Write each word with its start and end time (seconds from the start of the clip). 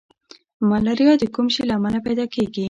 ملاریا 0.69 1.13
د 1.19 1.23
کوم 1.33 1.47
شي 1.53 1.63
له 1.67 1.73
امله 1.77 1.99
پیدا 2.07 2.25
کیږي 2.33 2.59